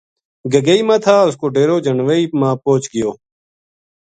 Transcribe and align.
گگئی 0.51 0.81
ما 0.87 0.95
تھا 1.03 1.15
اس 1.27 1.35
کو 1.39 1.45
ڈیرو 1.55 1.77
جنوائی 1.85 2.23
ما 2.39 2.49
پوہچ 2.63 2.83
گیو 2.93 3.11